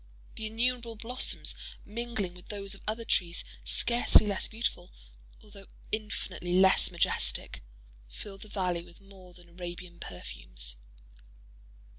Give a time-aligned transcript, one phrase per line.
[0.35, 1.53] The innumerable blossoms,
[1.85, 4.91] mingling with those of other trees scarcely less beautiful,
[5.43, 7.61] although infinitely less majestic,
[8.09, 10.77] filled the valley with more than Arabian perfumes.